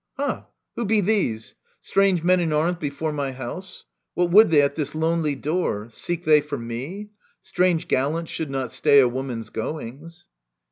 [0.17, 1.53] Ha, who be these?
[1.79, 3.85] Strange men in arms before My house!
[4.15, 5.89] What would they at this lonely door?
[5.91, 7.11] Seek they for me?—
[7.43, 10.25] Strange gallants should not stay A woman's goings.